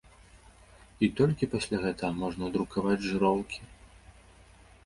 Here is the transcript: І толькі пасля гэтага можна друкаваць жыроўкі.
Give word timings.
І 1.07 1.09
толькі 1.19 1.49
пасля 1.53 1.77
гэтага 1.83 2.13
можна 2.23 2.45
друкаваць 2.57 2.99
жыроўкі. 3.09 3.59